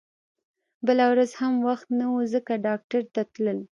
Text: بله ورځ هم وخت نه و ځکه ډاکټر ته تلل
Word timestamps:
بله 0.85 1.05
ورځ 1.11 1.31
هم 1.41 1.53
وخت 1.67 1.87
نه 1.99 2.05
و 2.13 2.17
ځکه 2.33 2.53
ډاکټر 2.65 3.01
ته 3.13 3.21
تلل 3.33 3.59